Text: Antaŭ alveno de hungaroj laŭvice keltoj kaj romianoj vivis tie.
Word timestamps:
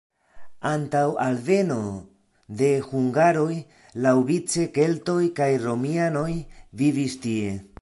Antaŭ 0.67 1.01
alveno 1.25 1.75
de 2.61 2.69
hungaroj 2.85 3.51
laŭvice 4.07 4.65
keltoj 4.79 5.19
kaj 5.41 5.51
romianoj 5.67 6.29
vivis 6.83 7.19
tie. 7.27 7.53